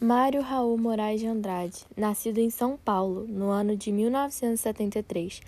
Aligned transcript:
Mário 0.00 0.42
Raul 0.42 0.78
Moraes 0.78 1.18
de 1.18 1.26
Andrade, 1.26 1.84
nascido 1.96 2.38
em 2.38 2.50
São 2.50 2.76
Paulo 2.76 3.26
no 3.26 3.48
ano 3.48 3.76
de 3.76 3.90
1973, 3.90 5.40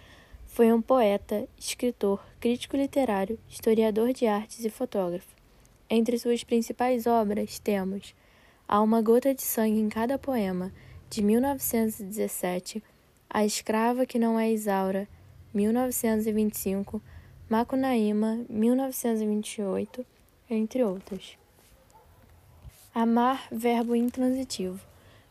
foi 0.45 0.73
um 0.73 0.83
poeta, 0.83 1.46
escritor, 1.57 2.21
crítico 2.40 2.76
literário, 2.76 3.38
historiador 3.48 4.12
de 4.12 4.26
artes 4.26 4.64
e 4.64 4.68
fotógrafo. 4.68 5.36
Entre 5.88 6.18
suas 6.18 6.42
principais 6.42 7.06
obras 7.06 7.60
temos 7.60 8.12
Há 8.66 8.80
uma 8.80 9.00
gota 9.00 9.32
de 9.32 9.42
sangue 9.42 9.78
em 9.78 9.88
cada 9.88 10.18
poema, 10.18 10.72
de 11.08 11.22
1917, 11.22 12.82
A 13.28 13.44
escrava 13.44 14.04
que 14.04 14.19
não 14.19 14.37
é 14.37 14.51
Isaura, 14.51 15.06
1925, 15.54 17.01
Macunaíma, 17.48 18.45
1928, 18.48 20.05
entre 20.51 20.82
outras. 20.82 21.40
Amar, 22.93 23.47
verbo 23.52 23.95
intransitivo. 23.95 24.80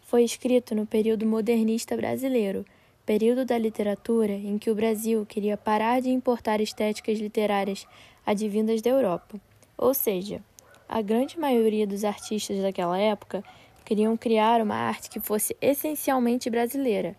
Foi 0.04 0.24
escrito 0.24 0.74
no 0.74 0.86
período 0.86 1.26
modernista 1.26 1.94
brasileiro, 1.94 2.66
período 3.06 3.44
da 3.44 3.58
literatura 3.58 4.32
em 4.32 4.58
que 4.58 4.72
o 4.72 4.76
Brasil 4.76 5.26
queria 5.26 5.58
parar 5.58 6.00
de 6.00 6.10
importar 6.10 6.62
estéticas 6.62 7.20
literárias 7.20 7.86
advindas 8.26 8.82
da 8.82 8.92
Europa. 8.92 9.38
Ou 9.78 9.94
seja, 9.94 10.42
a 10.88 11.02
grande 11.02 11.38
maioria 11.38 11.86
dos 11.86 12.06
artistas 12.06 12.62
daquela 12.62 12.98
época 12.98 13.44
queriam 13.84 14.16
criar 14.16 14.62
uma 14.62 14.76
arte 14.76 15.10
que 15.10 15.20
fosse 15.20 15.54
essencialmente 15.62 16.50
brasileira. 16.50 17.14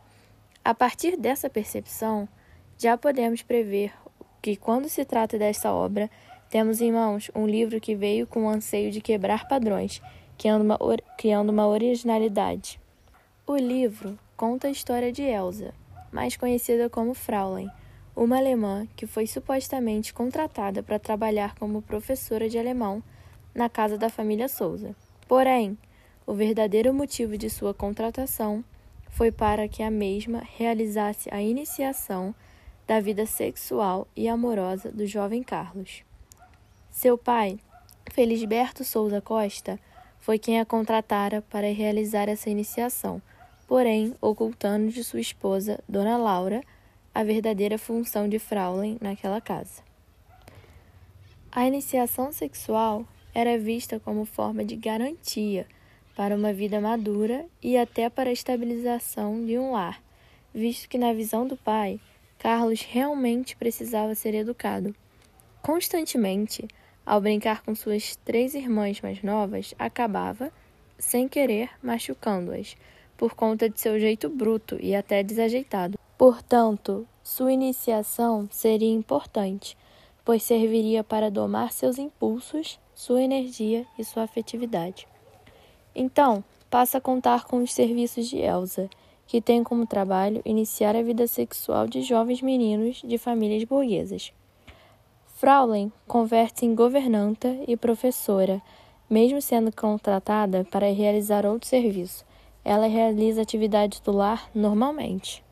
A 0.64 0.72
partir 0.72 1.18
dessa 1.18 1.50
percepção, 1.50 2.26
já 2.78 2.96
podemos 2.96 3.42
prever 3.42 3.92
que, 4.40 4.56
quando 4.56 4.88
se 4.88 5.04
trata 5.04 5.36
desta 5.36 5.70
obra, 5.70 6.10
temos 6.48 6.80
em 6.80 6.90
mãos 6.90 7.30
um 7.34 7.46
livro 7.46 7.78
que 7.78 7.94
veio 7.94 8.26
com 8.26 8.46
o 8.46 8.48
anseio 8.48 8.90
de 8.90 9.02
quebrar 9.02 9.46
padrões 9.46 10.00
criando 10.40 10.62
uma, 10.62 10.78
criando 11.18 11.50
uma 11.50 11.66
originalidade. 11.68 12.80
O 13.46 13.56
livro 13.56 14.18
conta 14.38 14.68
a 14.68 14.70
história 14.70 15.12
de 15.12 15.20
Elsa, 15.22 15.74
mais 16.10 16.34
conhecida 16.34 16.88
como 16.88 17.12
Fraulein, 17.12 17.68
uma 18.16 18.38
alemã 18.38 18.88
que 18.96 19.06
foi 19.06 19.26
supostamente 19.26 20.14
contratada 20.14 20.82
para 20.82 20.98
trabalhar 20.98 21.54
como 21.56 21.82
professora 21.82 22.48
de 22.48 22.58
alemão 22.58 23.02
na 23.54 23.68
casa 23.68 23.98
da 23.98 24.08
família 24.08 24.48
Souza. 24.48 24.96
Porém, 25.28 25.76
o 26.26 26.32
verdadeiro 26.32 26.94
motivo 26.94 27.36
de 27.36 27.50
sua 27.50 27.74
contratação 27.74 28.64
foi 29.10 29.30
para 29.30 29.68
que 29.68 29.82
a 29.82 29.90
mesma 29.90 30.42
realizasse 30.56 31.28
a 31.30 31.42
iniciação 31.42 32.34
da 32.86 32.98
vida 32.98 33.26
sexual 33.26 34.08
e 34.16 34.26
amorosa 34.26 34.90
do 34.90 35.06
jovem 35.06 35.42
Carlos. 35.42 36.02
Seu 36.90 37.18
pai, 37.18 37.58
Felisberto 38.10 38.84
Souza 38.84 39.20
Costa, 39.20 39.78
foi 40.20 40.38
quem 40.38 40.60
a 40.60 40.64
contratara 40.64 41.42
para 41.42 41.72
realizar 41.72 42.28
essa 42.28 42.50
iniciação, 42.50 43.20
porém 43.66 44.14
ocultando 44.20 44.90
de 44.90 45.02
sua 45.02 45.20
esposa, 45.20 45.82
Dona 45.88 46.16
Laura, 46.16 46.62
a 47.14 47.24
verdadeira 47.24 47.78
função 47.78 48.28
de 48.28 48.38
Fraulein 48.38 48.98
naquela 49.00 49.40
casa. 49.40 49.82
A 51.50 51.66
iniciação 51.66 52.30
sexual 52.30 53.04
era 53.34 53.58
vista 53.58 53.98
como 53.98 54.24
forma 54.24 54.64
de 54.64 54.76
garantia 54.76 55.66
para 56.14 56.36
uma 56.36 56.52
vida 56.52 56.80
madura 56.80 57.46
e 57.62 57.76
até 57.76 58.08
para 58.08 58.30
a 58.30 58.32
estabilização 58.32 59.44
de 59.44 59.58
um 59.58 59.72
lar, 59.72 60.02
visto 60.54 60.88
que, 60.88 60.98
na 60.98 61.12
visão 61.12 61.46
do 61.46 61.56
pai, 61.56 61.98
Carlos 62.38 62.82
realmente 62.82 63.56
precisava 63.56 64.14
ser 64.14 64.34
educado. 64.34 64.94
Constantemente, 65.62 66.68
ao 67.10 67.20
brincar 67.20 67.64
com 67.64 67.74
suas 67.74 68.14
três 68.24 68.54
irmãs 68.54 69.00
mais 69.00 69.20
novas, 69.20 69.74
acabava, 69.76 70.52
sem 70.96 71.26
querer, 71.26 71.68
machucando-as, 71.82 72.76
por 73.16 73.34
conta 73.34 73.68
de 73.68 73.80
seu 73.80 73.98
jeito 73.98 74.28
bruto 74.28 74.78
e 74.80 74.94
até 74.94 75.20
desajeitado. 75.20 75.98
Portanto, 76.16 77.04
sua 77.20 77.52
iniciação 77.52 78.48
seria 78.48 78.94
importante, 78.94 79.76
pois 80.24 80.44
serviria 80.44 81.02
para 81.02 81.32
domar 81.32 81.72
seus 81.72 81.98
impulsos, 81.98 82.78
sua 82.94 83.20
energia 83.20 83.84
e 83.98 84.04
sua 84.04 84.22
afetividade. 84.22 85.08
Então, 85.92 86.44
passa 86.70 86.98
a 86.98 87.00
contar 87.00 87.42
com 87.42 87.60
os 87.60 87.72
serviços 87.72 88.28
de 88.28 88.38
Elsa, 88.38 88.88
que 89.26 89.40
tem 89.40 89.64
como 89.64 89.84
trabalho 89.84 90.40
iniciar 90.44 90.94
a 90.94 91.02
vida 91.02 91.26
sexual 91.26 91.88
de 91.88 92.02
jovens 92.02 92.40
meninos 92.40 93.02
de 93.04 93.18
famílias 93.18 93.64
burguesas. 93.64 94.32
Fraulein 95.40 95.90
converte-se 96.06 96.66
em 96.66 96.74
governanta 96.74 97.56
e 97.66 97.74
professora, 97.74 98.60
mesmo 99.08 99.40
sendo 99.40 99.74
contratada 99.74 100.66
para 100.70 100.92
realizar 100.92 101.46
outro 101.46 101.66
serviço. 101.66 102.26
Ela 102.62 102.86
realiza 102.86 103.40
atividades 103.40 104.00
do 104.00 104.12
lar 104.12 104.50
normalmente. 104.54 105.42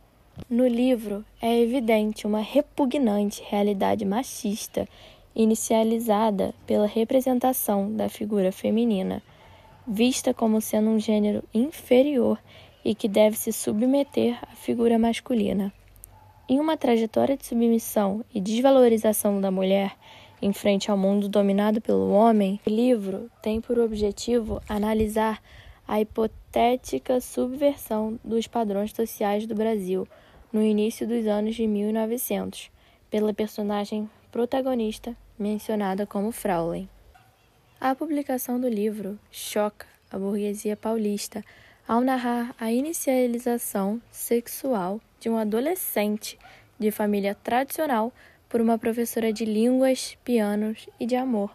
No 0.47 0.69
livro, 0.69 1.25
é 1.41 1.59
evidente 1.59 2.27
uma 2.27 2.41
repugnante 2.41 3.43
realidade 3.49 4.05
machista 4.05 4.87
inicializada 5.35 6.55
pela 6.67 6.87
representação 6.87 7.91
da 7.91 8.11
figura 8.11 8.53
feminina, 8.53 9.23
vista 9.87 10.35
como 10.35 10.61
sendo 10.61 10.91
um 10.91 11.01
gênero 11.01 11.43
inferior 11.55 12.39
e 12.85 12.95
que 12.95 13.09
deve 13.09 13.39
se 13.39 13.55
submeter 13.55 14.39
à 14.43 14.55
figura 14.55 14.99
masculina. 14.99 15.73
Em 16.51 16.59
uma 16.59 16.79
trajetória 16.79 17.37
de 17.37 17.45
submissão 17.45 18.25
e 18.35 18.41
desvalorização 18.41 19.39
da 19.39 19.51
mulher 19.51 19.95
em 20.41 20.51
frente 20.51 20.91
ao 20.91 20.97
mundo 20.97 21.29
dominado 21.29 21.79
pelo 21.79 22.11
homem, 22.11 22.59
o 22.67 22.71
livro 22.71 23.31
tem 23.43 23.61
por 23.61 23.79
objetivo 23.79 24.59
analisar 24.67 25.43
a 25.87 26.01
hipotética 26.01 27.21
subversão 27.21 28.19
dos 28.25 28.47
padrões 28.47 28.93
sociais 28.93 29.47
do 29.47 29.55
Brasil 29.55 30.09
no 30.51 30.63
início 30.63 31.07
dos 31.07 31.27
anos 31.27 31.55
de 31.55 31.67
1900, 31.67 32.71
pela 33.11 33.35
personagem 33.35 34.09
protagonista 34.33 35.15
mencionada 35.39 36.07
como 36.07 36.33
Fraulein. 36.33 36.89
A 37.79 37.95
publicação 37.95 38.59
do 38.59 38.69
livro 38.71 39.19
choca 39.31 39.87
a 40.11 40.19
burguesia 40.19 40.79
paulista 40.79 41.45
ao 41.89 42.03
narrar 42.03 42.55
a 42.61 42.71
inicialização 42.71 43.99
sexual 44.11 45.01
de 45.19 45.31
um 45.31 45.39
adolescente 45.39 46.39
de 46.79 46.91
família 46.91 47.35
tradicional 47.35 48.13
por 48.47 48.61
uma 48.61 48.79
professora 48.79 49.33
de 49.33 49.47
línguas, 49.47 50.19
pianos 50.23 50.87
e 51.01 51.07
de 51.07 51.17
amor, 51.17 51.51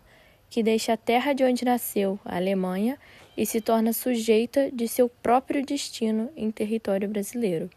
que 0.49 0.63
deixa 0.63 0.93
a 0.93 0.97
terra 0.97 1.33
de 1.33 1.43
onde 1.43 1.63
nasceu, 1.63 2.19
a 2.25 2.37
Alemanha, 2.37 2.97
e 3.37 3.45
se 3.45 3.61
torna 3.61 3.93
sujeita 3.93 4.71
de 4.71 4.87
seu 4.87 5.07
próprio 5.07 5.63
destino 5.63 6.31
em 6.35 6.49
território 6.49 7.07
brasileiro. 7.07 7.69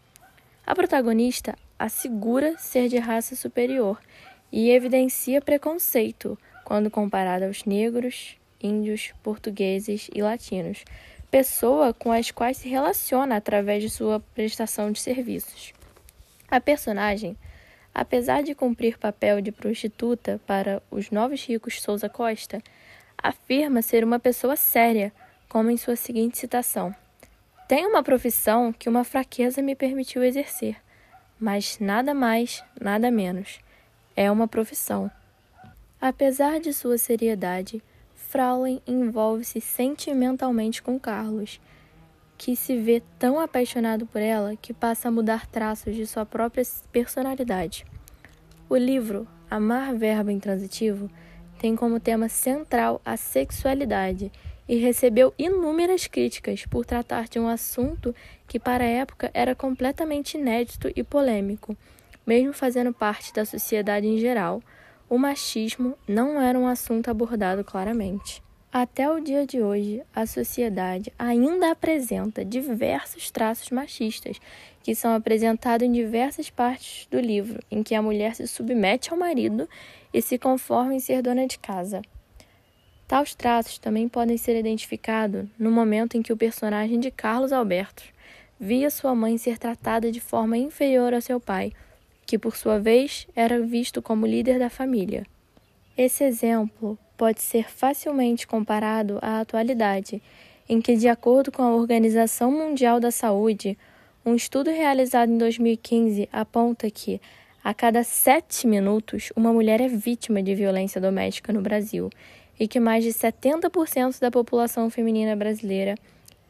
A 0.65 0.73
protagonista 0.73 1.55
assegura 1.77 2.57
ser 2.57 2.89
de 2.89 2.97
raça 2.97 3.35
superior 3.35 4.01
e 4.51 4.71
evidencia 4.71 5.41
preconceito 5.41 6.37
quando 6.63 6.89
comparada 6.89 7.45
aos 7.45 7.65
negros, 7.65 8.35
índios, 8.61 9.13
portugueses 9.21 10.09
e 10.13 10.21
latinos, 10.21 10.83
pessoa 11.29 11.93
com 11.93 12.11
as 12.11 12.31
quais 12.31 12.57
se 12.57 12.69
relaciona 12.69 13.35
através 13.35 13.83
de 13.83 13.89
sua 13.89 14.19
prestação 14.19 14.91
de 14.91 14.99
serviços. 14.99 15.73
A 16.49 16.61
personagem, 16.61 17.37
apesar 17.93 18.41
de 18.41 18.55
cumprir 18.55 18.97
papel 18.97 19.41
de 19.41 19.51
prostituta 19.51 20.39
para 20.47 20.81
os 20.89 21.11
novos 21.11 21.45
ricos 21.45 21.81
Souza 21.81 22.07
Costa, 22.07 22.61
afirma 23.21 23.81
ser 23.81 24.03
uma 24.03 24.19
pessoa 24.19 24.55
séria, 24.55 25.11
como 25.49 25.69
em 25.69 25.77
sua 25.77 25.95
seguinte 25.95 26.37
citação: 26.37 26.95
Tenho 27.67 27.89
uma 27.89 28.03
profissão 28.03 28.71
que 28.71 28.87
uma 28.87 29.03
fraqueza 29.03 29.61
me 29.61 29.75
permitiu 29.75 30.23
exercer, 30.23 30.77
mas 31.39 31.79
nada 31.79 32.13
mais, 32.13 32.63
nada 32.79 33.11
menos. 33.11 33.59
É 34.15 34.31
uma 34.31 34.47
profissão. 34.47 35.11
Apesar 35.99 36.59
de 36.59 36.73
sua 36.73 36.97
seriedade, 36.97 37.83
Fraulein 38.29 38.81
envolve-se 38.85 39.61
sentimentalmente 39.61 40.81
com 40.81 40.99
Carlos, 40.99 41.61
que 42.37 42.57
se 42.57 42.77
vê 42.77 43.01
tão 43.17 43.39
apaixonado 43.39 44.05
por 44.05 44.21
ela 44.21 44.57
que 44.57 44.73
passa 44.73 45.07
a 45.07 45.11
mudar 45.11 45.47
traços 45.47 45.95
de 45.95 46.05
sua 46.05 46.25
própria 46.25 46.63
personalidade. 46.91 47.85
O 48.69 48.75
livro 48.75 49.25
Amar 49.49 49.95
Verbo 49.95 50.29
Intransitivo 50.29 51.09
tem 51.57 51.73
como 51.73 52.01
tema 52.01 52.27
central 52.27 53.01
a 53.05 53.15
sexualidade 53.15 54.29
e 54.67 54.75
recebeu 54.75 55.33
inúmeras 55.37 56.05
críticas 56.05 56.65
por 56.65 56.85
tratar 56.85 57.29
de 57.29 57.39
um 57.39 57.47
assunto 57.47 58.13
que 58.45 58.59
para 58.59 58.83
a 58.83 58.87
época 58.87 59.31
era 59.33 59.55
completamente 59.55 60.37
inédito 60.37 60.91
e 60.93 61.01
polêmico, 61.01 61.77
mesmo 62.25 62.51
fazendo 62.51 62.93
parte 62.93 63.33
da 63.33 63.45
sociedade 63.45 64.05
em 64.05 64.17
geral 64.17 64.61
o 65.09 65.17
machismo 65.17 65.97
não 66.07 66.41
era 66.41 66.59
um 66.59 66.67
assunto 66.67 67.09
abordado 67.09 67.63
claramente. 67.63 68.43
Até 68.71 69.09
o 69.09 69.21
dia 69.21 69.47
de 69.47 69.61
hoje, 69.61 70.03
a 70.13 70.25
sociedade 70.25 71.11
ainda 71.17 71.71
apresenta 71.71 72.43
diversos 72.43 73.31
traços 73.31 73.69
machistas, 73.71 74.39
que 74.83 74.93
são 74.93 75.15
apresentados 75.15 75.87
em 75.87 75.91
diversas 75.91 76.49
partes 76.49 77.07
do 77.09 77.19
livro, 77.19 77.59
em 77.71 77.81
que 77.81 77.95
a 77.95 78.01
mulher 78.01 78.35
se 78.35 78.45
submete 78.45 79.11
ao 79.11 79.17
marido 79.17 79.67
e 80.13 80.21
se 80.21 80.37
conforma 80.37 80.93
em 80.93 80.99
ser 80.99 81.21
dona 81.21 81.47
de 81.47 81.57
casa. 81.57 82.01
Tais 83.07 83.33
traços 83.33 83.79
também 83.79 84.09
podem 84.09 84.37
ser 84.37 84.59
identificados 84.59 85.47
no 85.57 85.71
momento 85.71 86.17
em 86.17 86.21
que 86.21 86.33
o 86.33 86.37
personagem 86.37 86.99
de 86.99 87.09
Carlos 87.09 87.53
Alberto 87.53 88.03
via 88.59 88.89
sua 88.89 89.15
mãe 89.15 89.37
ser 89.37 89.57
tratada 89.57 90.11
de 90.11 90.19
forma 90.19 90.57
inferior 90.57 91.13
ao 91.13 91.21
seu 91.21 91.39
pai, 91.39 91.71
que 92.27 92.37
por 92.37 92.57
sua 92.57 92.77
vez 92.77 93.25
era 93.33 93.59
visto 93.61 94.01
como 94.01 94.27
líder 94.27 94.59
da 94.59 94.69
família. 94.69 95.25
Esse 95.97 96.25
exemplo 96.25 96.99
pode 97.17 97.41
ser 97.41 97.71
facilmente 97.71 98.45
comparado 98.45 99.17
à 99.21 99.39
atualidade, 99.39 100.21
em 100.69 100.81
que, 100.81 100.95
de 100.97 101.07
acordo 101.07 101.51
com 101.51 101.63
a 101.63 101.73
Organização 101.73 102.51
Mundial 102.51 102.99
da 102.99 103.09
Saúde, 103.09 103.77
um 104.25 104.35
estudo 104.35 104.69
realizado 104.69 105.31
em 105.31 105.37
2015 105.37 106.27
aponta 106.31 106.91
que, 106.91 107.21
a 107.63 107.73
cada 107.73 108.03
sete 108.03 108.67
minutos, 108.67 109.31
uma 109.35 109.51
mulher 109.53 109.79
é 109.79 109.87
vítima 109.87 110.43
de 110.43 110.53
violência 110.53 111.01
doméstica 111.01 111.53
no 111.53 111.61
Brasil 111.61 112.09
e 112.59 112.67
que 112.67 112.79
mais 112.79 113.03
de 113.03 113.11
70% 113.11 114.19
da 114.19 114.29
população 114.29 114.89
feminina 114.89 115.35
brasileira 115.35 115.95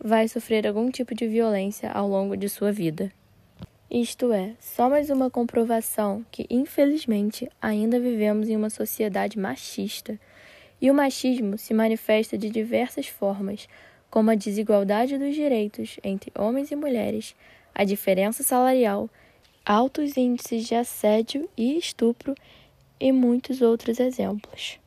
vai 0.03 0.27
sofrer 0.27 0.67
algum 0.67 0.89
tipo 0.89 1.13
de 1.13 1.27
violência 1.27 1.91
ao 1.91 2.07
longo 2.07 2.35
de 2.35 2.49
sua 2.49 2.71
vida. 2.71 3.11
Isto 3.89 4.33
é, 4.33 4.53
só 4.59 4.89
mais 4.89 5.09
uma 5.09 5.29
comprovação 5.29 6.25
que, 6.29 6.45
infelizmente, 6.49 7.49
ainda 7.61 7.97
vivemos 7.97 8.49
em 8.49 8.55
uma 8.57 8.69
sociedade 8.69 9.39
machista. 9.39 10.19
E 10.81 10.91
o 10.91 10.93
machismo 10.93 11.57
se 11.57 11.73
manifesta 11.73 12.37
de 12.37 12.49
diversas 12.49 13.07
formas, 13.07 13.69
como 14.09 14.29
a 14.29 14.35
desigualdade 14.35 15.17
dos 15.17 15.33
direitos 15.33 15.97
entre 16.03 16.33
homens 16.37 16.69
e 16.69 16.75
mulheres, 16.75 17.33
a 17.73 17.85
diferença 17.85 18.43
salarial, 18.43 19.09
altos 19.65 20.17
índices 20.17 20.65
de 20.67 20.75
assédio 20.75 21.49
e 21.55 21.77
estupro 21.77 22.35
e 22.99 23.13
muitos 23.13 23.61
outros 23.61 24.01
exemplos. 24.01 24.81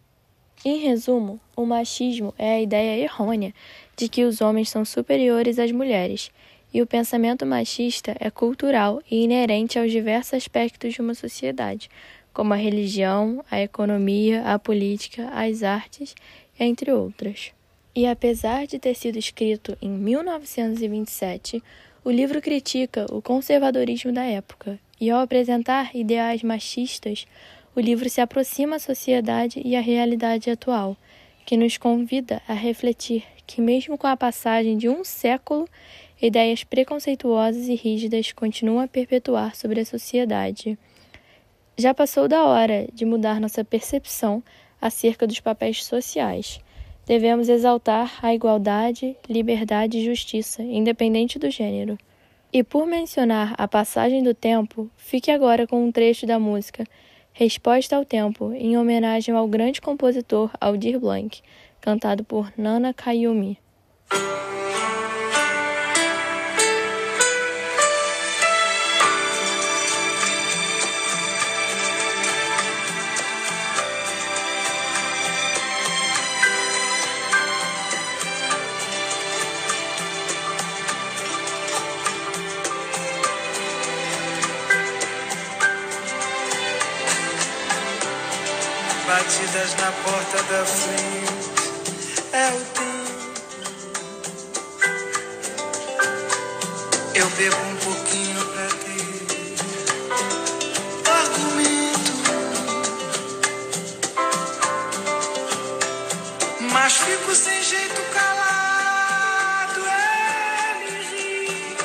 Em 0.62 0.76
resumo, 0.76 1.40
o 1.56 1.64
machismo 1.64 2.34
é 2.36 2.56
a 2.56 2.60
ideia 2.60 3.02
errônea 3.02 3.54
de 3.96 4.10
que 4.10 4.24
os 4.24 4.42
homens 4.42 4.68
são 4.68 4.84
superiores 4.84 5.58
às 5.58 5.72
mulheres, 5.72 6.30
e 6.72 6.80
o 6.80 6.86
pensamento 6.86 7.44
machista 7.44 8.16
é 8.20 8.30
cultural 8.30 9.02
e 9.10 9.24
inerente 9.24 9.78
aos 9.78 9.90
diversos 9.90 10.34
aspectos 10.34 10.94
de 10.94 11.00
uma 11.00 11.14
sociedade, 11.14 11.90
como 12.32 12.52
a 12.52 12.56
religião, 12.56 13.44
a 13.50 13.60
economia, 13.60 14.42
a 14.42 14.58
política, 14.58 15.28
as 15.30 15.62
artes, 15.62 16.14
entre 16.58 16.92
outras. 16.92 17.52
E 17.94 18.06
apesar 18.06 18.66
de 18.66 18.78
ter 18.78 18.94
sido 18.94 19.18
escrito 19.18 19.76
em 19.82 19.90
1927, 19.90 21.62
o 22.04 22.10
livro 22.10 22.40
critica 22.40 23.06
o 23.10 23.20
conservadorismo 23.20 24.12
da 24.12 24.24
época, 24.24 24.78
e 25.00 25.10
ao 25.10 25.20
apresentar 25.20 25.94
ideais 25.94 26.42
machistas, 26.42 27.26
o 27.74 27.80
livro 27.80 28.08
se 28.08 28.20
aproxima 28.20 28.76
à 28.76 28.78
sociedade 28.78 29.60
e 29.64 29.74
à 29.74 29.80
realidade 29.80 30.50
atual, 30.50 30.96
que 31.44 31.56
nos 31.56 31.76
convida 31.76 32.40
a 32.46 32.54
refletir 32.54 33.24
que, 33.46 33.60
mesmo 33.60 33.98
com 33.98 34.06
a 34.06 34.16
passagem 34.16 34.76
de 34.76 34.88
um 34.88 35.02
século, 35.02 35.68
ideias 36.20 36.64
preconceituosas 36.64 37.68
e 37.68 37.74
rígidas 37.74 38.32
continuam 38.32 38.80
a 38.80 38.88
perpetuar 38.88 39.56
sobre 39.56 39.80
a 39.80 39.84
sociedade. 39.84 40.78
Já 41.76 41.94
passou 41.94 42.28
da 42.28 42.44
hora 42.44 42.86
de 42.92 43.04
mudar 43.04 43.40
nossa 43.40 43.64
percepção 43.64 44.42
acerca 44.80 45.26
dos 45.26 45.40
papéis 45.40 45.84
sociais. 45.84 46.60
Devemos 47.06 47.48
exaltar 47.48 48.18
a 48.22 48.34
igualdade, 48.34 49.16
liberdade 49.28 49.98
e 49.98 50.04
justiça, 50.04 50.62
independente 50.62 51.38
do 51.38 51.50
gênero. 51.50 51.98
E 52.52 52.62
por 52.62 52.86
mencionar 52.86 53.54
a 53.56 53.66
passagem 53.66 54.22
do 54.22 54.34
tempo, 54.34 54.90
fique 54.96 55.30
agora 55.30 55.66
com 55.66 55.84
um 55.84 55.92
trecho 55.92 56.26
da 56.26 56.38
música 56.38 56.84
Resposta 57.32 57.96
ao 57.96 58.04
Tempo, 58.04 58.52
em 58.52 58.76
homenagem 58.76 59.34
ao 59.34 59.46
grande 59.46 59.80
compositor 59.80 60.50
Aldir 60.60 60.98
Blanc, 60.98 61.40
cantado 61.80 62.24
por 62.24 62.52
Nana 62.58 62.92
Kayumi. 62.92 63.56
Batidas 89.20 89.74
na 89.76 89.92
porta 89.92 90.42
da 90.44 90.64
frente. 90.64 91.50
É 92.32 92.48
o 92.48 92.60
tempo. 92.78 92.90
Eu 97.14 97.28
bebo 97.30 97.56
um 97.56 97.76
pouquinho 97.76 98.46
pra 98.46 98.66
ter 98.66 99.56
argumento. 101.10 102.12
Mas 106.72 106.92
fico 106.94 107.34
sem 107.34 107.62
jeito 107.62 108.02
calado. 108.14 109.80
Ele 110.80 110.96
ri, 111.10 111.76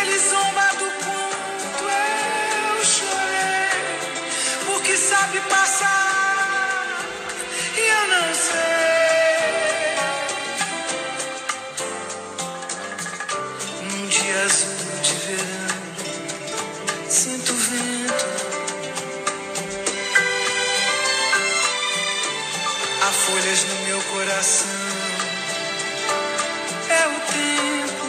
ele 0.00 0.18
zomba 0.18 0.66
do 0.78 0.88
quanto 1.04 1.84
eu 1.90 2.84
chorei. 2.84 3.82
Porque 4.66 4.96
sabe 4.96 5.40
passar. 5.40 6.11
Folhas 23.10 23.64
no 23.64 23.74
meu 23.86 24.00
coração. 24.02 24.68
É 26.88 27.06
o 27.08 27.20
tempo. 27.32 28.06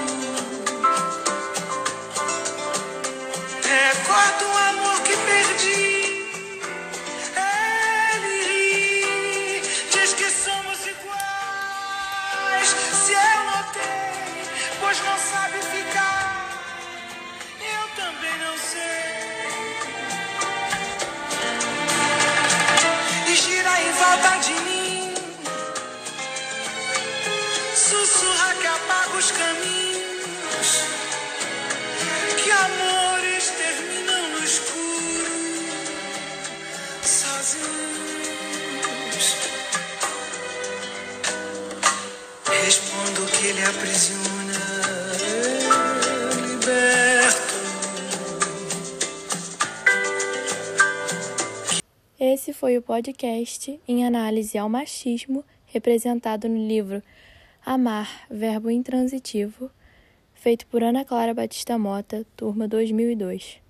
Recordo 3.64 4.46
o 4.46 4.58
amor 4.70 5.02
que 5.02 5.16
perdi. 5.18 6.28
Ele 7.36 8.36
ri, 8.50 9.62
diz 9.92 10.14
que 10.14 10.30
somos 10.30 10.80
iguais. 10.86 12.70
Se 13.06 13.14
eu 13.14 13.44
notei, 13.46 14.44
pois 14.80 15.00
não 15.00 15.18
sabe 15.18 15.58
ficar. 15.62 15.93
Sussurra 28.24 28.54
que 28.56 28.68
apaga 28.68 29.18
os 29.18 29.32
caminhos, 29.32 30.84
que 32.42 32.52
amores 32.52 33.52
terminam 33.52 34.30
no 34.30 34.44
escuro, 34.44 35.32
sozinhos. 37.02 37.76
Respondo 42.46 43.26
que 43.32 43.48
ele 43.48 43.64
aprisiona, 43.64 44.60
liberto. 46.48 47.54
Esse 52.20 52.54
foi 52.54 52.78
o 52.78 52.82
podcast 52.82 53.80
em 53.86 54.06
análise 54.06 54.58
ao 54.58 54.70
machismo 54.70 55.44
representado 55.66 56.48
no 56.48 56.68
livro 56.68 57.04
Amar, 57.66 58.28
verbo 58.30 58.70
intransitivo, 58.70 59.72
feito 60.34 60.68
por 60.68 60.84
Ana 60.84 61.06
Clara 61.06 61.34
Batista 61.34 61.78
Mota, 61.78 62.26
turma 62.36 62.68
2002. 62.68 63.63